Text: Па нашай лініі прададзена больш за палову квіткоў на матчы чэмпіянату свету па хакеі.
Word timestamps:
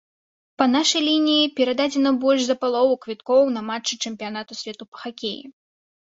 Па 0.59 0.65
нашай 0.75 1.01
лініі 1.09 1.49
прададзена 1.57 2.11
больш 2.23 2.41
за 2.47 2.55
палову 2.63 2.93
квіткоў 3.03 3.43
на 3.57 3.61
матчы 3.67 3.93
чэмпіянату 4.07 4.57
свету 4.61 4.83
па 4.91 4.97
хакеі. 5.03 5.43